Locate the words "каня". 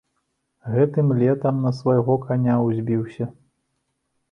2.25-2.57